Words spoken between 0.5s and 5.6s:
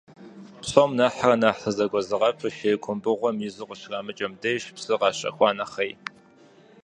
Псом нэхърэ нэхъ сызэгузыгъэпыр шейр кумбыгъэм изу къыщарамыкӏэм дежщ, псыр къащэхуа